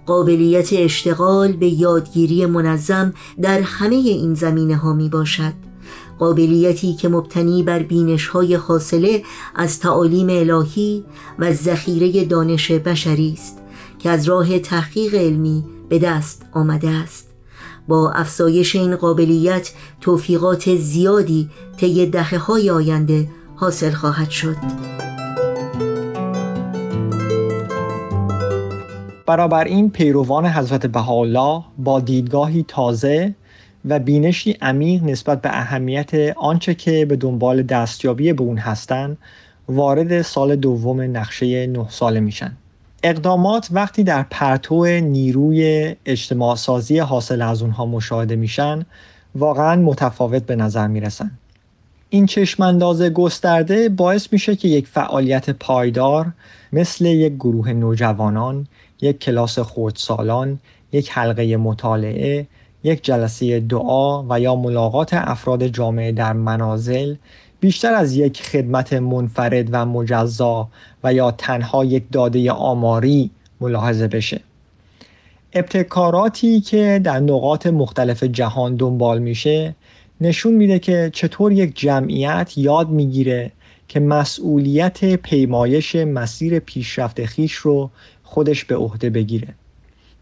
[0.07, 5.70] قابلیت اشتغال به یادگیری منظم در همه این زمینه ها می باشد
[6.19, 9.23] قابلیتی که مبتنی بر بینش های حاصله
[9.55, 11.05] از تعالیم الهی
[11.39, 13.59] و ذخیره دانش بشری است
[13.99, 17.27] که از راه تحقیق علمی به دست آمده است.
[17.89, 24.57] با افزایش این قابلیت توفیقات زیادی طی دهه های آینده حاصل خواهد شد.
[29.27, 33.35] برابر این پیروان حضرت بهاءالله با دیدگاهی تازه
[33.85, 39.19] و بینشی عمیق نسبت به اهمیت آنچه که به دنبال دستیابی به اون هستند
[39.69, 42.57] وارد سال دوم نقشه نه ساله میشن.
[43.03, 48.87] اقدامات وقتی در پرتو نیروی اجتماع سازی حاصل از اونها مشاهده میشن
[49.35, 51.31] واقعا متفاوت به نظر می‌رسن.
[52.11, 56.33] این چشمانداز گسترده باعث میشه که یک فعالیت پایدار
[56.73, 58.67] مثل یک گروه نوجوانان،
[59.01, 60.59] یک کلاس خردسالان،
[60.93, 62.47] یک حلقه مطالعه،
[62.85, 67.15] یک جلسه دعا و یا ملاقات افراد جامعه در منازل
[67.61, 70.69] بیشتر از یک خدمت منفرد و مجزا
[71.05, 74.41] و یا تنها یک داده آماری ملاحظه بشه.
[75.53, 79.75] ابتکاراتی که در نقاط مختلف جهان دنبال میشه
[80.21, 83.53] نشون میده که چطور یک جمعیت یاد می‌گیره
[83.89, 87.91] که مسئولیت پیمایش مسیر پیشرفت خیش رو
[88.23, 89.49] خودش به عهده بگیره.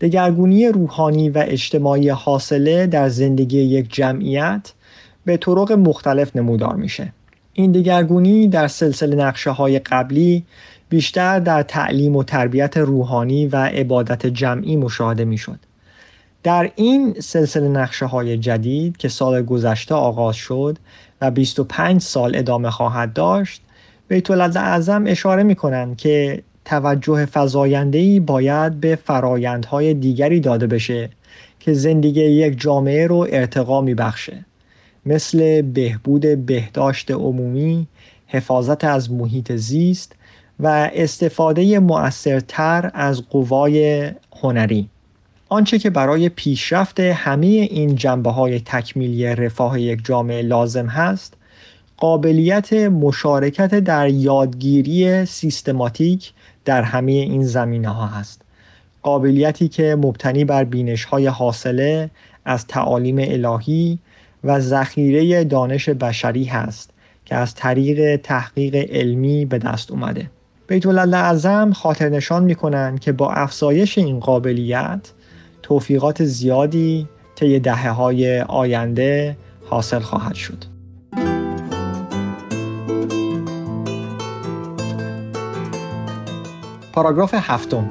[0.01, 4.73] دگرگونی روحانی و اجتماعی حاصله در زندگی یک جمعیت
[5.25, 7.13] به طرق مختلف نمودار میشه
[7.53, 10.45] این دگرگونی در سلسله نقشه های قبلی
[10.89, 15.59] بیشتر در تعلیم و تربیت روحانی و عبادت جمعی مشاهده می‌شد.
[16.43, 20.79] در این سلسله نقشه های جدید که سال گذشته آغاز شد
[21.21, 23.63] و 25 سال ادامه خواهد داشت
[24.09, 31.11] بیت اعظم اشاره می کنند که توجه فضایندهی باید به فرایندهای دیگری داده بشه
[31.61, 34.45] که زندگی یک جامعه رو ارتقا می بخشه.
[35.07, 37.87] مثل بهبود بهداشت عمومی،
[38.27, 40.13] حفاظت از محیط زیست
[40.61, 44.11] و استفاده مؤثرتر از قوای
[44.43, 44.89] هنری
[45.49, 51.35] آنچه که برای پیشرفت همه این جنبه های تکمیلی رفاه یک جامعه لازم هست
[51.97, 56.33] قابلیت مشارکت در یادگیری سیستماتیک
[56.69, 58.43] در همه این زمینه ها هست.
[59.03, 62.11] قابلیتی که مبتنی بر بینش های حاصله
[62.45, 63.99] از تعالیم الهی
[64.45, 66.91] و ذخیره دانش بشری هست
[67.25, 70.31] که از طریق تحقیق علمی به دست اومده.
[70.67, 75.13] بیت اعظم خاطر نشان می‌کنن که با افزایش این قابلیت
[75.63, 80.78] توفیقات زیادی طی دهه های آینده حاصل خواهد شد.
[86.99, 87.91] پاراگراف هفتم.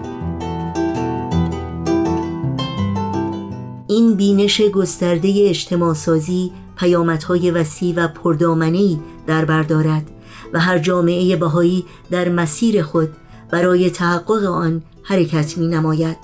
[3.88, 10.12] این بینش گسترده اجتماع سازی پیامدهای وسیع و پردامنی در بردارد
[10.53, 13.10] و هر جامعه بهایی در مسیر خود
[13.51, 16.18] برای تحقق آن حرکت می نماید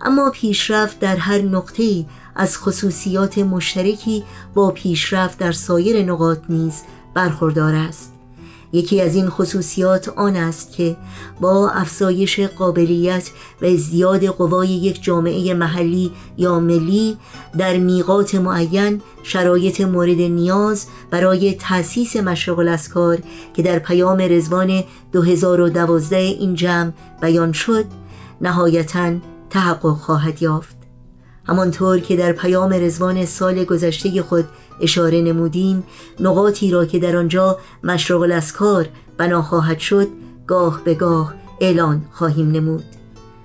[0.00, 2.06] اما پیشرفت در هر نقطه
[2.36, 6.82] از خصوصیات مشترکی با پیشرفت در سایر نقاط نیز
[7.14, 8.15] برخوردار است.
[8.72, 10.96] یکی از این خصوصیات آن است که
[11.40, 13.30] با افزایش قابلیت
[13.62, 17.16] و ازدیاد قوای یک جامعه محلی یا ملی
[17.58, 23.18] در میقات معین شرایط مورد نیاز برای تأسیس مشرق الاسکار
[23.54, 27.84] که در پیام رزوان 2012 این جمع بیان شد
[28.40, 29.12] نهایتا
[29.50, 30.75] تحقق خواهد یافت.
[31.46, 34.44] همانطور که در پیام رزوان سال گذشته خود
[34.80, 35.82] اشاره نمودیم
[36.20, 40.08] نقاطی را که در آنجا مشرق الاسکار بنا خواهد شد
[40.46, 42.84] گاه به گاه اعلان خواهیم نمود.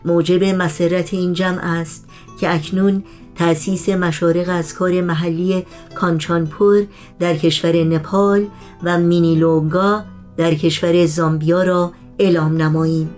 [0.06, 2.06] موجب مسرت این جمع است
[2.40, 3.04] که اکنون
[3.36, 6.86] تأسیس مشارق از کار محلی کانچانپور
[7.20, 8.46] در کشور نپال
[8.84, 10.04] و مینیلونگا
[10.38, 13.10] در کشور زامبیا را اعلام نماییم.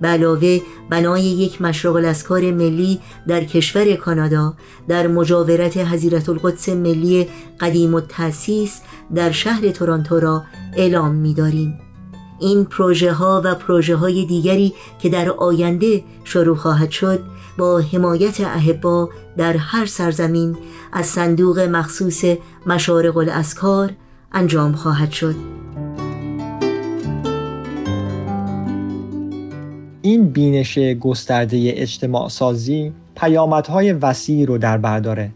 [0.00, 4.54] به علاوه بنای یک مشرق الاسکار ملی در کشور کانادا
[4.88, 7.28] در مجاورت حضیرت القدس ملی
[7.60, 8.80] قدیم و تأسیس
[9.14, 10.44] در شهر تورانتو را
[10.76, 11.78] اعلام می داریم.
[12.40, 17.20] این پروژه ها و پروژه های دیگری که در آینده شروع خواهد شد
[17.58, 20.56] با حمایت اهبا در هر سرزمین
[20.92, 22.24] از صندوق مخصوص
[22.66, 23.90] مشارق الاسکار
[24.32, 25.34] انجام خواهد شد.
[30.08, 35.30] این بینش گسترده اجتماع سازی پیامدهای وسیعی رو در برداره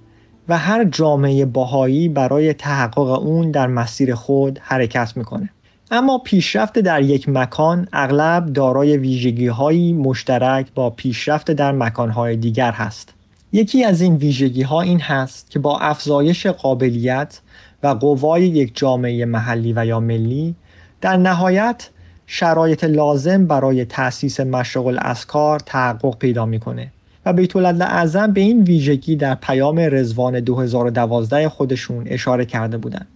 [0.48, 5.50] و هر جامعه باهایی برای تحقق اون در مسیر خود حرکت می‌کنه.
[5.90, 12.72] اما پیشرفت در یک مکان اغلب دارای ویژگی هایی مشترک با پیشرفت در مکانهای دیگر
[12.72, 13.14] هست.
[13.52, 17.40] یکی از این ویژگی ها این هست که با افزایش قابلیت
[17.82, 20.54] و قوای یک جامعه محلی و یا ملی
[21.00, 21.88] در نهایت
[22.34, 26.92] شرایط لازم برای تأسیس مشرق الاسکار تحقق پیدا می‌کنه
[27.26, 33.08] و بیت اعظم به این ویژگی در پیام رزوان 2012 خودشون اشاره کرده بودند.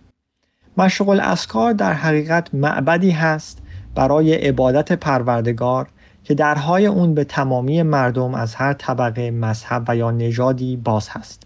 [0.77, 3.59] مشرق الاسکار در حقیقت معبدی هست
[3.95, 5.87] برای عبادت پروردگار
[6.25, 11.43] که درهای اون به تمامی مردم از هر طبقه مذهب و یا نژادی باز هست.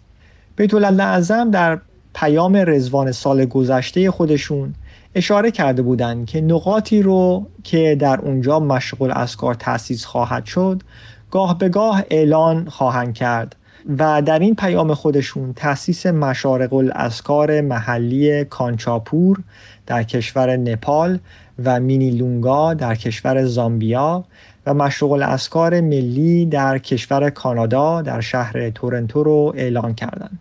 [0.57, 1.81] بیت اعظم در
[2.15, 4.75] پیام رزوان سال گذشته خودشون
[5.15, 10.83] اشاره کرده بودند که نقاطی رو که در اونجا مشغول اسکار تأسیس خواهد شد
[11.31, 13.57] گاه به گاه اعلان خواهند کرد
[13.99, 19.43] و در این پیام خودشون تأسیس مشارق الاسکار محلی کانچاپور
[19.87, 21.19] در کشور نپال
[21.65, 24.25] و مینی لونگا در کشور زامبیا
[24.67, 30.39] و مشروق الاسکار ملی در کشور کانادا در شهر تورنتو رو اعلان کردند.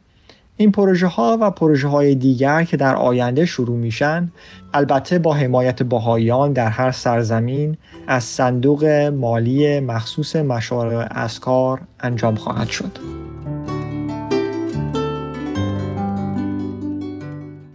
[0.62, 4.32] این پروژه ها و پروژه های دیگر که در آینده شروع میشن
[4.74, 12.70] البته با حمایت باهایان در هر سرزمین از صندوق مالی مخصوص مشارع اسکار انجام خواهد
[12.70, 12.92] شد.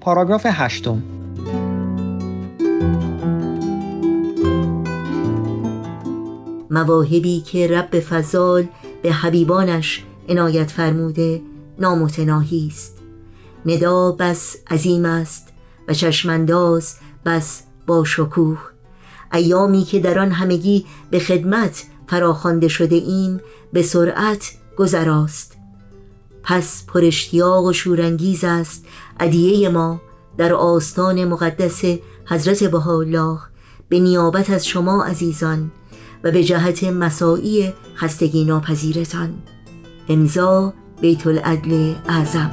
[0.01, 1.03] پاراگراف هشتم
[6.70, 8.64] مواهبی که رب فضال
[9.03, 11.41] به حبیبانش عنایت فرموده
[11.79, 12.99] نامتناهی است.
[13.66, 15.49] ندا بس عظیم است
[15.89, 16.95] و چشمانداز
[17.27, 18.59] بس با شکوه.
[19.33, 23.41] ایامی که در آن همگی به خدمت فراخوانده شده ایم
[23.72, 25.57] به سرعت گذراست.
[26.43, 28.85] پس پرشتیاق و شورانگیز است
[29.20, 30.01] ادیه ما
[30.37, 31.83] در آستان مقدس
[32.27, 33.39] حضرت بهاءالله
[33.89, 35.70] به نیابت از شما عزیزان
[36.25, 39.35] و به جهت مساعی خستگی ناپذیرتان.
[40.09, 42.51] امضا بیت العدل اعظم.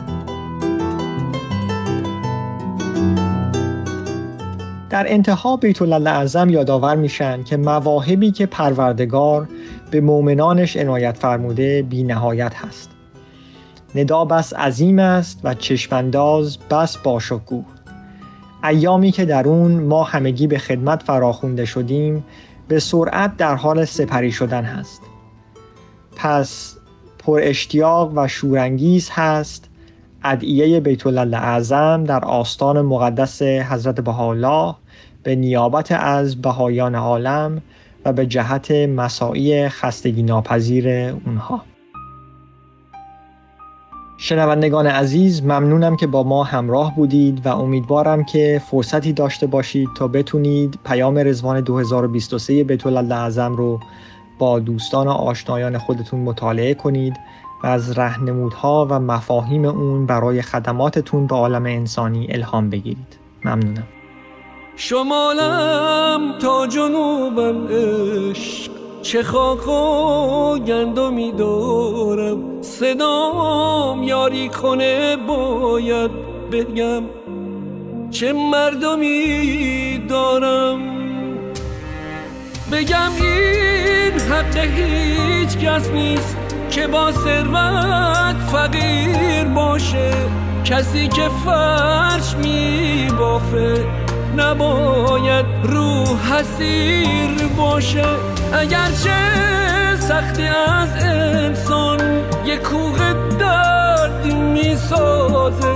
[4.90, 9.48] در انتها بیت اعظم یادآور میشن که مواهبی که پروردگار
[9.92, 12.90] به مؤمنانش عنایت فرموده بی نهایت هست.
[13.96, 17.66] ندا بس عظیم است و چشمانداز بس باشکوه
[18.64, 22.24] ایامی که در اون ما همگی به خدمت فراخونده شدیم
[22.68, 25.02] به سرعت در حال سپری شدن هست.
[26.16, 26.76] پس
[27.22, 29.70] پر اشتیاق و شورانگیز هست.
[30.24, 34.76] ادعیه بیت اعظم در آستان مقدس حضرت بهاءالله
[35.24, 37.62] به نیابت از بهایان عالم
[38.06, 40.90] و به جهت مساعی خستگی ناپذیر
[41.26, 41.62] اونها.
[44.18, 50.08] شنوندگان عزیز ممنونم که با ما همراه بودید و امیدوارم که فرصتی داشته باشید تا
[50.08, 53.80] بتونید پیام رزوان 2023 بیت اعظم رو
[54.42, 57.14] با دوستان و آشنایان خودتون مطالعه کنید
[57.64, 63.18] و از رهنمودها و مفاهیم اون برای خدماتتون به عالم انسانی الهام بگیرید.
[63.46, 63.88] ممنونم.
[64.76, 68.72] شمالم تا جنوبم عشق
[69.02, 76.12] چه خاک و گندمی دارم صدام یاری کنه باید
[76.52, 77.04] بگم
[78.12, 80.80] چه مردمی دارم.
[82.72, 83.61] بگم این
[84.32, 86.38] حق هیچ کس نیست
[86.70, 90.12] که با ثروت فقیر باشه.
[90.66, 93.86] کسی که فرش می بافه
[94.38, 98.06] نباید رو حسیر باشه.
[98.54, 99.18] اگرچه
[100.00, 102.00] سختی از انسان
[102.46, 105.76] یه کوه درد می‌سازه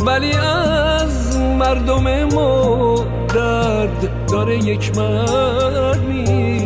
[0.00, 3.04] ولی از مردم ما
[3.34, 6.59] درد داره یک مرد می‌سازه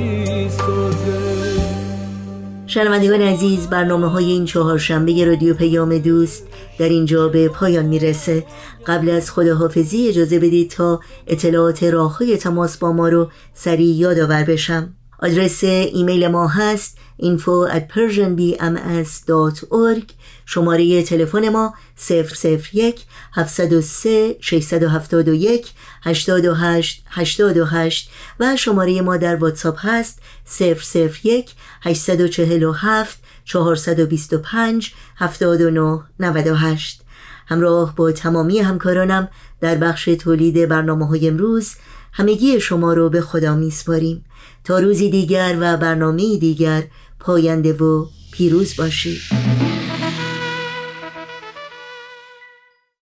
[2.75, 6.47] شنوندگان عزیز برنامه های این چهارشنبه رادیو پیام دوست
[6.79, 8.47] در اینجا به پایان می‌رسه.
[8.87, 14.95] قبل از خداحافظی اجازه بدید تا اطلاعات راه تماس با ما رو سریع یادآور بشم.
[15.23, 20.13] آدرس ایمیل ما هست info at persianbms.org
[20.47, 21.75] شماره تلفن ما
[22.11, 25.73] 001 703 671
[26.03, 30.19] 828 828 و شماره ما در واتساپ هست
[30.61, 31.51] 001
[31.83, 37.01] 847 425 79 98
[37.47, 39.29] همراه با تمامی همکارانم
[39.61, 41.75] در بخش تولید برنامه های امروز
[42.13, 44.25] همگی شما رو به خدا میسپاریم.
[44.65, 46.85] تا روزی دیگر و برنامه دیگر
[47.21, 49.44] پاینده و پیروز باشید.